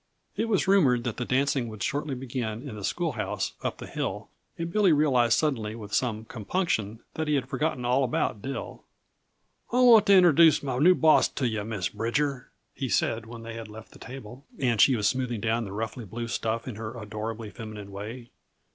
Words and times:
It 0.35 0.49
was 0.49 0.67
rumored 0.67 1.03
that 1.03 1.17
the 1.17 1.25
dancing 1.25 1.67
would 1.67 1.83
shortly 1.83 2.15
begin 2.15 2.67
in 2.67 2.75
the 2.75 2.83
schoolhouse 2.83 3.53
up 3.61 3.77
the 3.77 3.85
hill, 3.85 4.29
and 4.57 4.71
Billy 4.73 4.91
realized 4.91 5.37
suddenly 5.37 5.75
with 5.75 5.93
some 5.93 6.25
compunction 6.25 7.03
that 7.13 7.27
he 7.27 7.35
had 7.35 7.47
forgotten 7.47 7.85
all 7.85 8.03
about 8.03 8.41
Dill. 8.41 8.83
"I 9.71 9.79
want 9.81 10.07
to 10.07 10.15
introduce 10.17 10.63
my 10.63 10.79
new 10.79 10.95
boss 10.95 11.27
to 11.27 11.47
yuh, 11.47 11.63
Miss 11.65 11.87
Bridger," 11.89 12.49
he 12.73 12.89
said 12.89 13.27
when 13.27 13.43
they 13.43 13.53
had 13.53 13.67
left 13.67 13.91
the 13.91 13.99
table 13.99 14.43
and 14.57 14.81
she 14.81 14.95
was 14.95 15.07
smoothing 15.07 15.39
down 15.39 15.65
the 15.65 15.71
ruffly 15.71 16.05
blue 16.05 16.27
stuff 16.27 16.67
in 16.67 16.77
an 16.77 16.93
adorably 16.99 17.51
feminine 17.51 17.91
way. 17.91 18.31